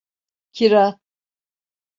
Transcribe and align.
Kira… 0.53 0.97